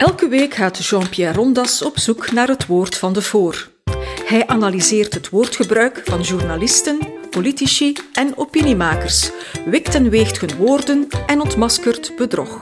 [0.00, 3.70] Elke week gaat Jean-Pierre Rondas op zoek naar het woord van de voor.
[4.24, 6.98] Hij analyseert het woordgebruik van journalisten,
[7.30, 9.30] politici en opiniemakers,
[9.64, 12.60] wikt en weegt hun woorden en ontmaskert bedrog.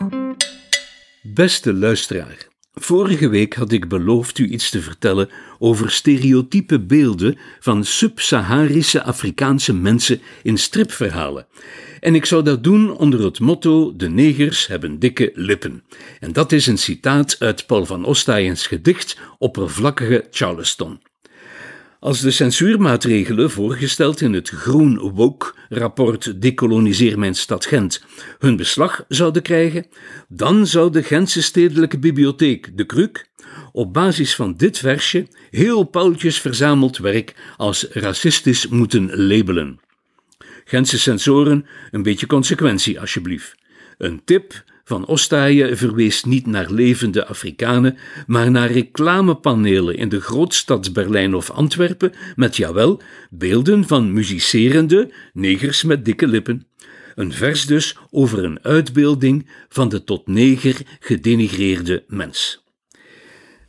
[1.23, 7.85] Beste luisteraar, vorige week had ik beloofd u iets te vertellen over stereotype beelden van
[7.85, 11.47] sub-Saharische Afrikaanse mensen in stripverhalen.
[12.01, 15.85] En ik zou dat doen onder het motto: De negers hebben dikke lippen.
[16.21, 21.01] En dat is een citaat uit Paul van Ostaaijens gedicht Oppervlakkige Charleston.
[22.01, 28.05] Als de censuurmaatregelen voorgesteld in het Groen Woke-rapport Decoloniseer mijn stad Gent
[28.39, 29.87] hun beslag zouden krijgen,
[30.29, 33.31] dan zou de Gentse Stedelijke Bibliotheek, de Kruk,
[33.73, 39.81] op basis van dit versje heel paaltjes verzameld werk als racistisch moeten labelen.
[40.69, 43.55] Gentse sensoren, een beetje consequentie alsjeblieft.
[43.99, 50.93] Een tip van Ostaaije verwees niet naar levende Afrikanen, maar naar reclamepanelen in de grootstad
[50.93, 56.67] Berlijn of Antwerpen met, jawel, beelden van muzicerende negers met dikke lippen.
[57.15, 62.65] Een vers dus over een uitbeelding van de tot neger gedenigreerde mens.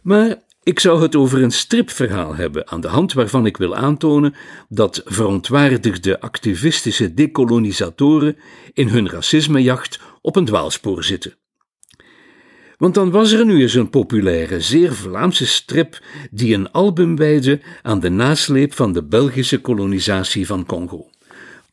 [0.01, 4.35] Maar ik zou het over een stripverhaal hebben, aan de hand waarvan ik wil aantonen
[4.69, 8.37] dat verontwaardigde activistische decolonisatoren
[8.73, 11.33] in hun racismejacht op een dwaalspoor zitten.
[12.77, 17.61] Want dan was er nu eens een populaire, zeer Vlaamse strip die een album wijde
[17.81, 21.09] aan de nasleep van de Belgische kolonisatie van Congo.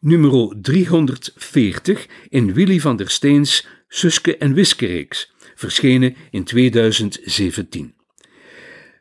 [0.01, 7.96] Nummer 340 in Willy van der Steens Suske en Wiskereeks, verschenen in 2017.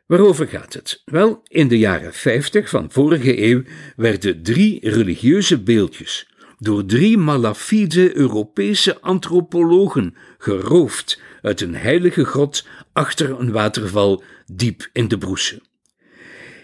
[0.06, 1.02] Waarover gaat het?
[1.04, 3.62] Wel, in de jaren 50 van vorige eeuw
[3.96, 13.40] werden drie religieuze beeldjes door drie malafide Europese antropologen geroofd uit een heilige grot achter
[13.40, 15.60] een waterval diep in de Broese.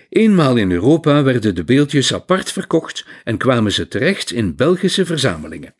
[0.09, 5.75] Eenmaal in Europa werden de beeldjes apart verkocht en kwamen ze terecht in Belgische verzamelingen.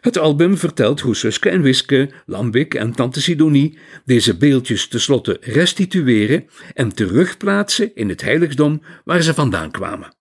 [0.00, 6.46] Het album vertelt hoe Suske en Wiske, Lambik en Tante Sidonie deze beeldjes tenslotte restitueren
[6.74, 10.14] en terugplaatsen in het heiligdom waar ze vandaan kwamen.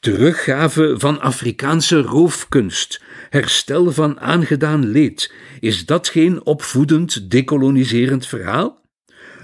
[0.00, 8.80] Teruggave van Afrikaanse roofkunst, herstel van aangedaan leed, is dat geen opvoedend, dekoloniserend verhaal?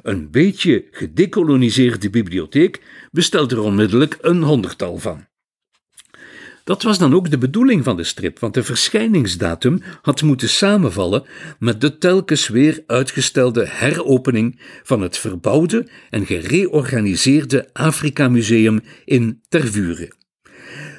[0.02, 5.26] Een beetje gedekoloniseerde bibliotheek bestelt er onmiddellijk een honderdtal van.
[6.68, 11.24] Dat was dan ook de bedoeling van de strip, want de verschijningsdatum had moeten samenvallen
[11.58, 20.16] met de telkens weer uitgestelde heropening van het verbouwde en gereorganiseerde Afrika Museum in Tervuren.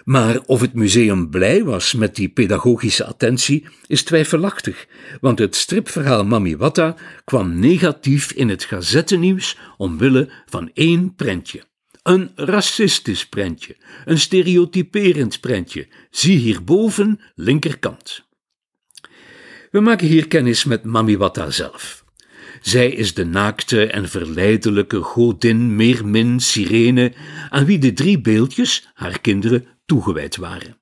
[0.04, 4.88] Maar of het museum blij was met die pedagogische attentie is twijfelachtig,
[5.22, 11.69] want het stripverhaal Mami Watta kwam negatief in het gazettennieuws omwille van één prentje.
[12.04, 15.88] Een racistisch prentje, een stereotyperend prentje.
[16.10, 18.28] Zie hierboven, linkerkant.
[19.72, 22.06] We maken hier kennis met Mamiwata zelf.
[22.62, 27.14] Zij is de naakte en verleidelijke godin Meermin Sirene,
[27.50, 30.78] aan wie de drie beeldjes, haar kinderen, toegewijd waren.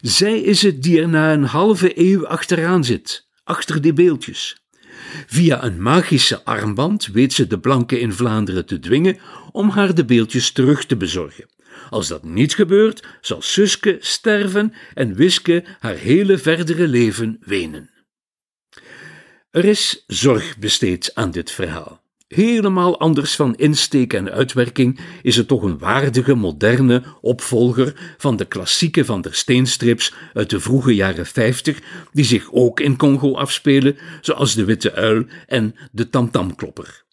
[0.00, 4.61] Zij is het die er na een halve eeuw achteraan zit, achter die beeldjes.
[5.26, 9.18] Via een magische armband weet ze de blanken in Vlaanderen te dwingen
[9.52, 11.50] om haar de beeldjes terug te bezorgen.
[11.90, 17.90] Als dat niet gebeurt, zal Suske sterven en Wiske haar hele verdere leven wenen.
[19.50, 22.01] Er is zorg besteed aan dit verhaal.
[22.34, 28.44] Helemaal anders van insteek en uitwerking is het toch een waardige, moderne opvolger van de
[28.44, 31.78] klassieke van der Steenstrips uit de vroege jaren 50,
[32.12, 37.04] die zich ook in Congo afspelen, zoals de Witte Uil en de Tamtamklopper.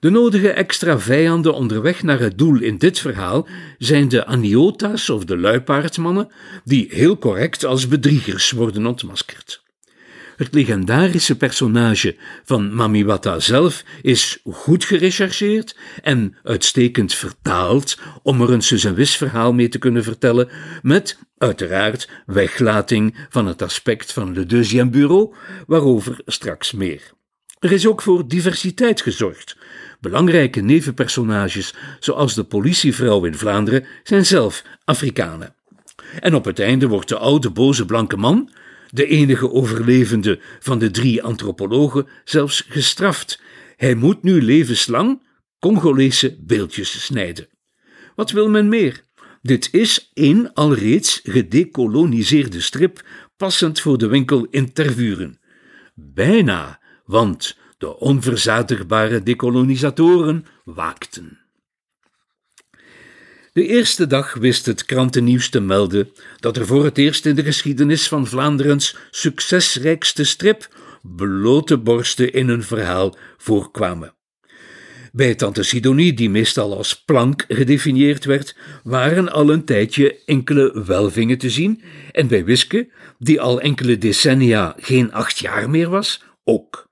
[0.00, 3.48] De nodige extra vijanden onderweg naar het doel in dit verhaal
[3.78, 6.28] zijn de Aniota's of de luipaardmannen,
[6.64, 9.64] die heel correct als bedriegers worden ontmaskerd.
[10.36, 18.62] Het legendarische personage van Mamiwata zelf is goed gerechercheerd en uitstekend vertaald om er een
[18.62, 20.48] zus verhaal mee te kunnen vertellen,
[20.82, 25.34] met uiteraard weglating van het aspect van le deuxième bureau,
[25.66, 27.02] waarover straks meer.
[27.58, 29.56] Er is ook voor diversiteit gezorgd.
[30.00, 35.54] Belangrijke nevenpersonages, zoals de politievrouw in Vlaanderen, zijn zelf Afrikanen.
[36.20, 38.50] En op het einde wordt de oude boze blanke man,
[38.90, 43.40] de enige overlevende van de drie antropologen, zelfs gestraft.
[43.76, 45.22] Hij moet nu levenslang
[45.58, 47.48] Congolese beeldjes snijden.
[48.14, 49.04] Wat wil men meer?
[49.42, 53.04] Dit is een alreeds gedekoloniseerde strip,
[53.36, 55.40] passend voor de winkel in Tervuren.
[55.94, 61.45] Bijna, want de onverzadigbare decolonisatoren, waakten.
[63.56, 66.10] De eerste dag wist het krantennieuws te melden
[66.40, 70.68] dat er voor het eerst in de geschiedenis van Vlaanderens succesrijkste strip
[71.02, 74.14] blote borsten in een verhaal voorkwamen.
[75.12, 81.38] Bij tante Sidonie, die meestal als plank gedefinieerd werd, waren al een tijdje enkele welvingen
[81.38, 81.82] te zien,
[82.12, 82.88] en bij Wiske,
[83.18, 86.85] die al enkele decennia geen acht jaar meer was, ook.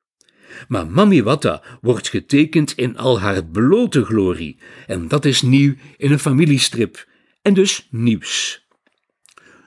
[0.69, 6.13] Maar Mami Watta wordt getekend in al haar blote glorie, en dat is nieuw in
[6.13, 7.07] een familiestrip,
[7.43, 8.63] en dus nieuws.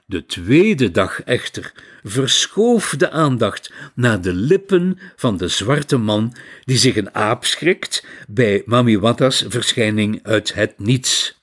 [0.05, 1.73] De tweede dag echter
[2.03, 8.05] verschoof de aandacht naar de lippen van de zwarte man die zich een aap schrikt
[8.27, 11.36] bij Mami Watta's verschijning uit het niets.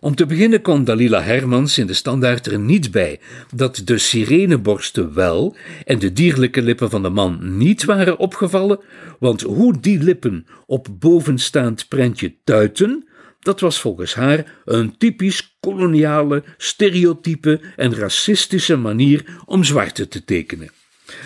[0.00, 3.20] Om te beginnen kon Dalila Hermans in de standaard er niet bij
[3.54, 8.80] dat de sireneborsten wel en de dierlijke lippen van de man niet waren opgevallen,
[9.18, 13.08] want hoe die lippen op bovenstaand prentje tuiten,
[13.40, 20.70] dat was volgens haar een typisch koloniale, stereotype en racistische manier om zwarte te tekenen.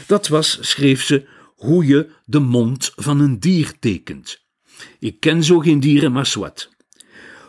[0.06, 4.42] Dat was, schreef ze, hoe je de mond van een dier tekent.
[4.98, 6.73] Ik ken zo geen dieren, maar zwart.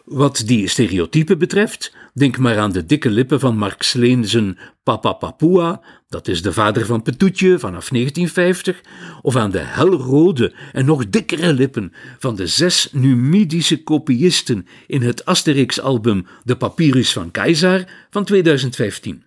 [0.06, 5.14] Wat die stereotypen betreft, denk maar aan de dikke lippen van Mark Sleen zijn Papa
[5.14, 8.82] Papua, dat is de vader van Petoetje vanaf 1950,
[9.22, 15.26] of aan de helrode en nog dikkere lippen van de zes Numidische kopiisten in het
[15.26, 19.24] Asterix-album De Papyrus van Keizer van 2015.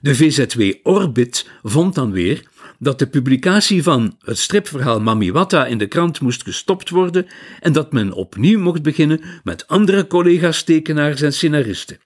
[0.00, 2.42] De VZW Orbit vond dan weer
[2.78, 7.26] dat de publicatie van het stripverhaal Mamiwata in de krant moest gestopt worden
[7.60, 11.98] en dat men opnieuw mocht beginnen met andere collega's tekenaars en scenaristen.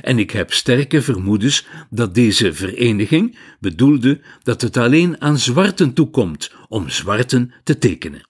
[0.00, 6.52] En ik heb sterke vermoedens dat deze vereniging bedoelde dat het alleen aan zwarten toekomt
[6.68, 8.28] om zwarten te tekenen.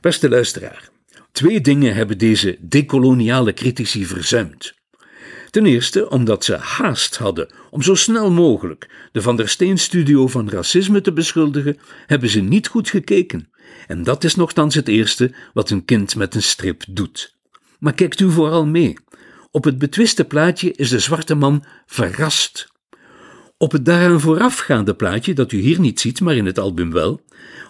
[0.00, 0.88] Beste luisteraar,
[1.32, 4.75] twee dingen hebben deze decoloniale critici verzuimd.
[5.50, 10.26] Ten eerste omdat ze haast hadden om zo snel mogelijk de Van der Steen studio
[10.28, 13.48] van racisme te beschuldigen, hebben ze niet goed gekeken.
[13.86, 17.34] En dat is nogthans het eerste wat een kind met een strip doet.
[17.78, 18.96] Maar kijkt u vooral mee.
[19.50, 22.74] Op het betwiste plaatje is de zwarte man verrast.
[23.58, 27.20] Op het daaraan voorafgaande plaatje, dat u hier niet ziet, maar in het album wel,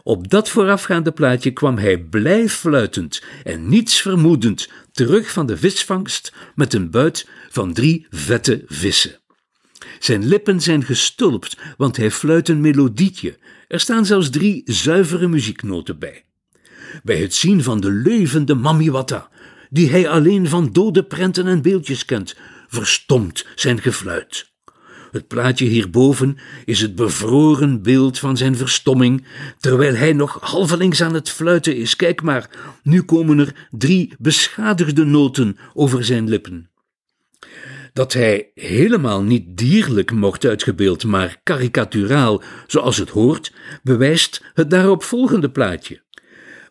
[0.03, 6.33] op dat voorafgaande plaatje kwam hij blij fluitend en niets vermoedend terug van de visvangst
[6.55, 9.19] met een buit van drie vette vissen.
[9.99, 13.39] Zijn lippen zijn gestulpt, want hij fluit een melodietje.
[13.69, 16.25] Er staan zelfs drie zuivere muzieknoten bij.
[17.03, 19.31] Bij het zien van de levende Mamiwata,
[19.71, 22.37] die hij alleen van dode prenten en beeldjes kent,
[22.69, 24.55] verstomt zijn gefluit.
[25.11, 29.25] Het plaatje hierboven is het bevroren beeld van zijn verstomming,
[29.59, 31.97] terwijl hij nog halvelings aan het fluiten is.
[31.97, 32.51] Kijk maar,
[32.83, 36.71] nu komen er drie beschadigde noten over zijn lippen.
[37.93, 45.51] Dat hij helemaal niet dierlijk mocht uitgebeeld, maar karikaturaal, zoals het hoort, bewijst het daaropvolgende
[45.51, 46.03] plaatje.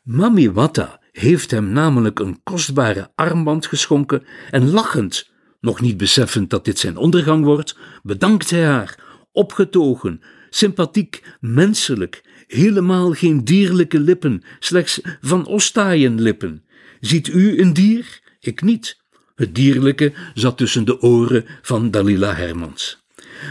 [0.04, 5.34] Mami Watta heeft hem namelijk een kostbare armband geschonken en lachend
[5.66, 9.00] nog niet beseffend dat dit zijn ondergang wordt, bedankt hij haar,
[9.32, 16.63] opgetogen, sympathiek, menselijk, helemaal geen dierlijke lippen, slechts van Ostaaien lippen.
[17.00, 18.20] Ziet u een dier?
[18.39, 19.04] Ik niet.
[19.36, 23.04] Het dierlijke zat tussen de oren van Dalila Hermans.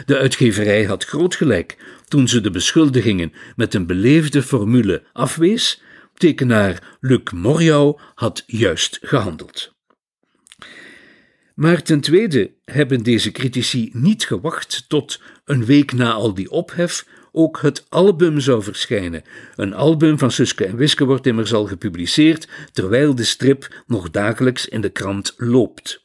[0.07, 1.77] De uitgeverij had groot gelijk
[2.09, 5.83] toen ze de beschuldigingen met een beleefde formule afwees.
[6.15, 9.74] Tekenaar Luc Morjau had juist gehandeld.
[11.55, 17.07] Maar ten tweede hebben deze critici niet gewacht tot een week na al die ophef
[17.33, 19.23] ook het album zou verschijnen.
[19.57, 24.67] Een album van Suske en Wiske wordt immers al gepubliceerd, terwijl de strip nog dagelijks
[24.67, 26.03] in de krant loopt.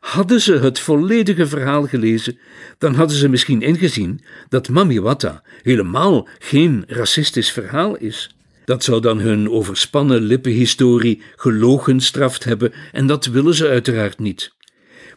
[0.00, 2.38] Hadden ze het volledige verhaal gelezen,
[2.78, 8.36] dan hadden ze misschien ingezien dat Mami Watta helemaal geen racistisch verhaal is.
[8.64, 14.52] Dat zou dan hun overspannen lippenhistorie gelogenstraft hebben en dat willen ze uiteraard niet.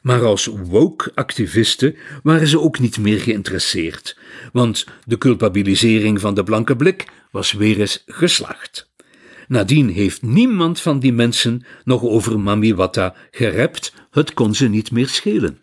[0.04, 4.18] Maar als woke-activisten waren ze ook niet meer geïnteresseerd,
[4.52, 8.92] want de culpabilisering van de blanke blik was weer eens geslaagd.
[9.48, 14.92] Nadien heeft niemand van die mensen nog over Mami Wata gerept, het kon ze niet
[14.92, 15.62] meer schelen.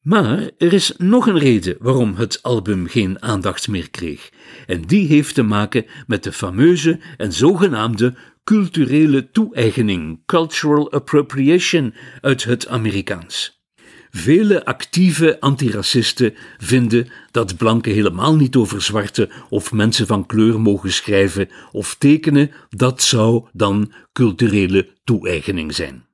[0.00, 4.30] Maar er is nog een reden waarom het album geen aandacht meer kreeg,
[4.66, 8.14] en die heeft te maken met de fameuze en zogenaamde
[8.46, 13.62] culturele toe-eigening, cultural appropriation uit het Amerikaans.
[14.10, 20.92] Vele actieve antiracisten vinden dat blanken helemaal niet over zwarte of mensen van kleur mogen
[20.92, 22.50] schrijven of tekenen.
[22.68, 26.04] Dat zou dan culturele toe-eigening zijn.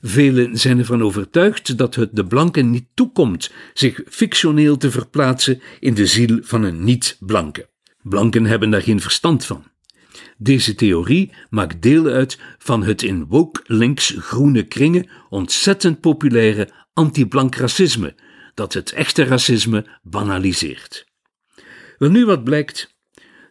[0.00, 5.94] Velen zijn ervan overtuigd dat het de blanken niet toekomt zich fictioneel te verplaatsen in
[5.94, 7.68] de ziel van een niet-blanke.
[8.02, 9.72] Blanken hebben daar geen verstand van.
[10.38, 17.54] Deze theorie maakt deel uit van het in woke links groene kringen ontzettend populaire anti-blank
[17.54, 18.14] racisme,
[18.54, 21.06] dat het echte racisme banaliseert.
[21.98, 22.94] Wel nu wat blijkt.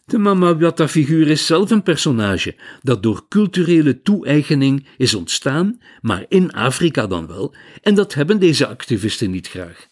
[0.06, 6.52] De Mama Wata-figuur is zelf een personage dat door culturele toe-eigening is ontstaan, maar in
[6.52, 9.88] Afrika dan wel, en dat hebben deze activisten niet graag.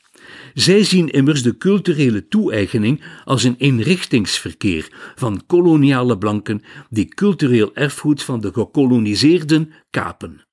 [0.53, 8.23] Zij zien immers de culturele toe-eigening als een eenrichtingsverkeer van koloniale blanken die cultureel erfgoed
[8.23, 10.45] van de gekoloniseerden kapen.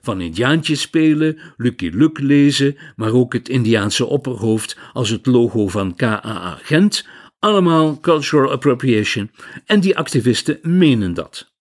[0.00, 5.94] Van Indiaantjes spelen, Lucky Luke lezen, maar ook het Indiaanse opperhoofd als het logo van
[5.94, 7.06] KAA Gent,
[7.38, 9.30] allemaal cultural appropriation,
[9.64, 11.54] en die activisten menen dat.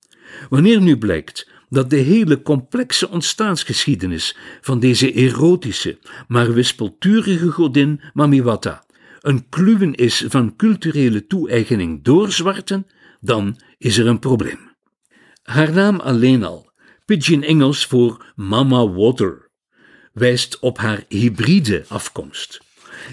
[0.49, 8.86] Wanneer nu blijkt dat de hele complexe ontstaansgeschiedenis van deze erotische, maar wispelturige godin Mamiwata
[9.25, 12.88] een kluwen is van culturele toe-eigening door zwarten,
[13.19, 14.60] dan is er een probleem.
[15.43, 16.72] Haar naam alleen al,
[17.05, 19.50] Pidgin Engels voor Mama Water,
[20.13, 22.62] wijst op haar hybride afkomst.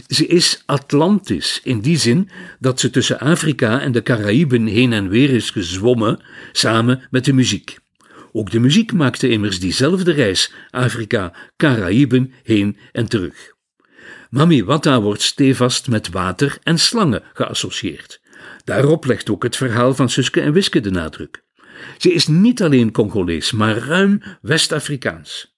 [0.07, 2.29] Ze is Atlantisch in die zin
[2.59, 6.21] dat ze tussen Afrika en de Caraïben heen en weer is gezwommen,
[6.53, 7.82] samen met de muziek.
[8.33, 13.53] Ook de muziek maakte immers diezelfde reis Afrika, Caraïben heen en terug.
[14.31, 18.21] Mami Wata wordt stevast met water en slangen geassocieerd.
[18.65, 21.45] Daarop legt ook het verhaal van Suske en Wiske de nadruk.
[21.99, 25.57] Ze is niet alleen Congolees, maar ruim West-Afrikaans.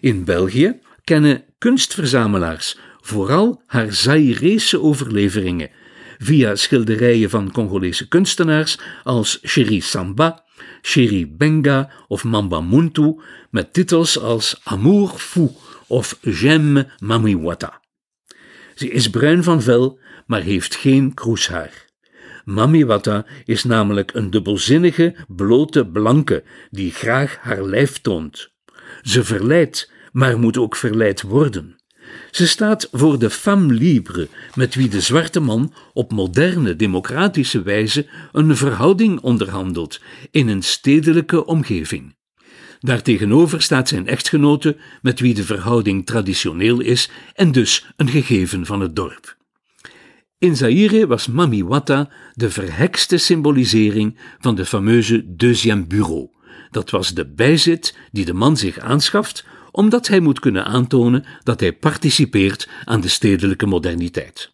[0.00, 5.70] In België kennen kunstverzamelaars vooral haar Zairese overleveringen
[6.18, 10.41] via schilderijen van Congolese kunstenaars als Chéri Samba,
[10.82, 15.50] Chéri Benga of Mamba Muntu met titels als Amour fou
[15.86, 17.80] of J'aime Mamiwata.
[18.74, 21.90] Ze is bruin van vel, maar heeft geen kroeshaar.
[22.44, 28.52] Mamiwata is namelijk een dubbelzinnige, blote blanke die graag haar lijf toont.
[29.02, 31.81] Ze verleidt, maar moet ook verleid worden.
[32.30, 38.06] Ze staat voor de femme libre, met wie de zwarte man op moderne democratische wijze
[38.32, 40.00] een verhouding onderhandelt
[40.30, 42.14] in een stedelijke omgeving.
[42.80, 48.80] Daartegenover staat zijn echtgenote, met wie de verhouding traditioneel is en dus een gegeven van
[48.80, 49.36] het dorp.
[50.38, 56.28] In Zaire was Mami Wata de verhekste symbolisering van de fameuze deuxième bureau.
[56.70, 61.60] Dat was de bijzit die de man zich aanschaft omdat hij moet kunnen aantonen dat
[61.60, 64.52] hij participeert aan de stedelijke moderniteit.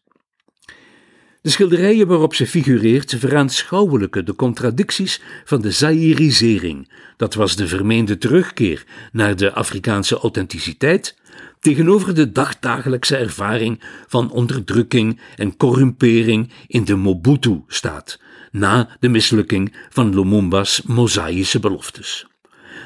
[1.42, 8.18] De schilderijen waarop ze figureert veraanschouwelijken de contradicties van de Zairisering, dat was de vermeende
[8.18, 11.16] terugkeer naar de Afrikaanse authenticiteit,
[11.60, 18.20] tegenover de dagdagelijkse ervaring van onderdrukking en corrumpering in de Mobutu-staat,
[18.50, 22.26] na de mislukking van Lumumba's mosaïsche beloftes.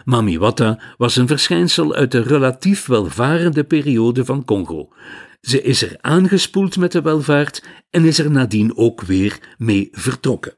[0.04, 4.88] Mamiwata was een verschijnsel uit de relatief welvarende periode van Congo.
[5.40, 10.54] Ze is er aangespoeld met de welvaart en is er nadien ook weer mee vertrokken.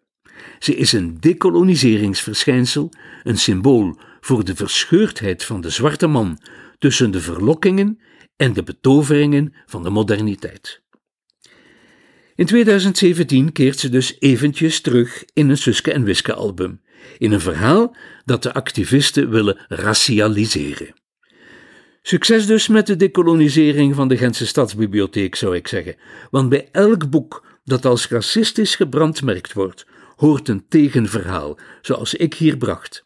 [0.59, 6.39] Ze is een decoloniseringsverschijnsel, een symbool voor de verscheurdheid van de zwarte man
[6.79, 8.01] tussen de verlokkingen
[8.37, 10.83] en de betoveringen van de moderniteit.
[12.35, 16.81] In 2017 keert ze dus eventjes terug in een Suske en Wiske album
[17.19, 20.95] in een verhaal dat de activisten willen racialiseren.
[22.03, 25.97] Succes dus met de decolonisering van de Gentse Stadsbibliotheek, zou ik zeggen,
[26.31, 32.57] want bij elk boek dat als racistisch gebrandmerkt wordt, hoort een tegenverhaal, zoals ik hier
[32.57, 33.05] bracht.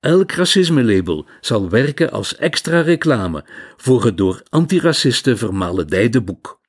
[0.00, 3.44] Elk racisme-label zal werken als extra reclame
[3.76, 6.60] voor het door antiracisten vermaledijde boek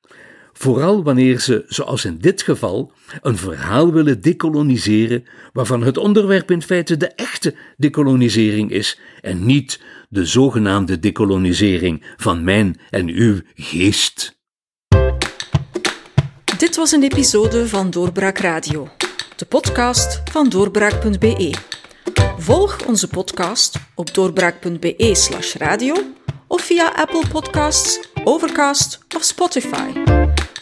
[0.58, 6.62] vooral wanneer ze, zoals in dit geval, een verhaal willen decoloniseren waarvan het onderwerp in
[6.62, 14.34] feite de echte decolonisering is en niet de zogenaamde decolonisering van mijn en uw geest.
[16.58, 18.88] Dit was een episode van Doorbraak Radio,
[19.36, 21.54] de podcast van doorbraak.be.
[22.38, 25.94] Volg onze podcast op doorbraak.be/radio
[26.46, 30.15] of via Apple Podcasts, Overcast of Spotify.